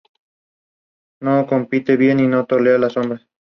No 1.19 1.45
compite 1.45 1.95
bien 1.95 2.19
y 2.19 2.27
no 2.27 2.47
tolera 2.47 2.79
la 2.79 2.89
sombra. 2.89 3.21